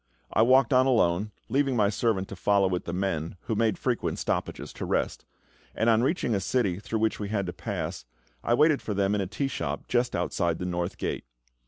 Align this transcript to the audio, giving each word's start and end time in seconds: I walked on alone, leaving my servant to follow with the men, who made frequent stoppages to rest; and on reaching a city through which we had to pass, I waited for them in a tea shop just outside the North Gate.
I 0.33 0.41
walked 0.41 0.73
on 0.73 0.87
alone, 0.87 1.29
leaving 1.47 1.75
my 1.75 1.89
servant 1.89 2.27
to 2.29 2.35
follow 2.35 2.67
with 2.67 2.85
the 2.85 2.91
men, 2.91 3.35
who 3.41 3.53
made 3.53 3.77
frequent 3.77 4.17
stoppages 4.17 4.73
to 4.73 4.85
rest; 4.85 5.25
and 5.75 5.91
on 5.91 6.01
reaching 6.01 6.33
a 6.33 6.39
city 6.39 6.79
through 6.79 6.97
which 6.97 7.19
we 7.19 7.29
had 7.29 7.45
to 7.45 7.53
pass, 7.53 8.05
I 8.43 8.55
waited 8.55 8.81
for 8.81 8.95
them 8.95 9.13
in 9.13 9.21
a 9.21 9.27
tea 9.27 9.47
shop 9.47 9.87
just 9.87 10.15
outside 10.15 10.57
the 10.57 10.65
North 10.65 10.97
Gate. 10.97 11.25